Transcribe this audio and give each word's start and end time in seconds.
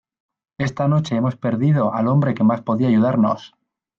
¡esta 0.57 0.87
noche 0.87 1.15
hemos 1.15 1.35
perdido 1.35 1.93
al 1.93 2.07
hombre 2.07 2.33
que 2.33 2.43
más 2.43 2.61
podía 2.63 2.87
ayudarnos! 2.87 3.53